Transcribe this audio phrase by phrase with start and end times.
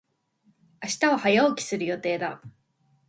[0.83, 2.41] 明日は早起きする予定だ。